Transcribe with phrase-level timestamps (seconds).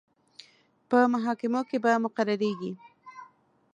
[0.89, 2.71] په محاکمو کې به مقرریږي.